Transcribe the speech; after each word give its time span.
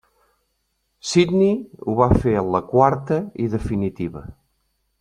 Sydney 1.09 1.51
ho 1.85 1.95
va 2.01 2.07
fer 2.25 2.35
en 2.43 2.49
la 2.57 2.63
quarta 2.73 3.19
i 3.45 3.51
definitiva. 3.53 4.25